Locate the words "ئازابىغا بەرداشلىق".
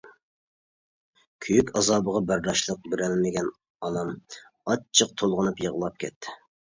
1.81-2.81